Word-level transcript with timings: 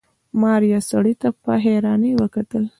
ماريا 0.41 0.79
سړي 0.91 1.13
ته 1.21 1.29
په 1.43 1.51
حيرانۍ 1.63 2.11
کتل. 2.35 2.63